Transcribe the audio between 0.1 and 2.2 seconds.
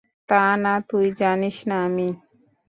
তা না তুই জানিস না আমি!